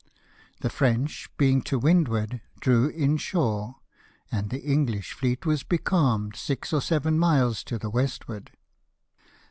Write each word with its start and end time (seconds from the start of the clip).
The 0.61 0.71
French, 0.71 1.29
being 1.37 1.61
to 1.61 1.77
windward, 1.77 2.41
drew 2.59 2.87
in 2.87 3.17
shore; 3.17 3.75
and 4.31 4.49
the 4.49 4.59
EngHsh 4.63 5.13
fleet 5.13 5.45
was 5.45 5.61
becalmed 5.61 6.35
six 6.35 6.73
or 6.73 6.81
seven 6.81 7.19
miles 7.19 7.63
to 7.65 7.77
the 7.77 7.91
westward. 7.91 8.49